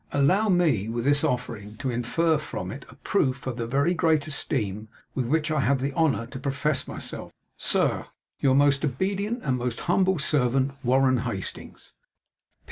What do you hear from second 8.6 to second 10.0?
obedient And most